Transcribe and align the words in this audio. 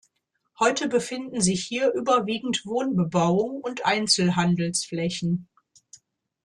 Heute 0.57 0.87
befinden 0.89 1.41
sich 1.41 1.63
hier 1.63 1.93
überwiegend 1.93 2.65
Wohnbebauung 2.65 3.61
und 3.61 3.85
Einzelhandelsflächen. 3.85 5.47